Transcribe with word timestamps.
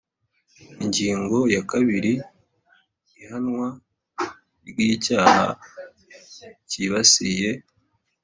Ingingo 0.83 1.37
ya 1.55 1.61
kabiri 1.71 2.13
Ihanwa 3.21 3.67
ry 4.69 4.79
icyaha 4.91 5.45
cyibasiye 6.69 7.49